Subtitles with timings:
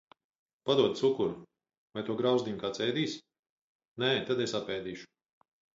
[0.69, 1.35] Padod cukuru!
[1.99, 3.17] Vai to grauzdiņu kāds ēdīs?
[4.05, 5.11] Nē, tad es apēdīšu.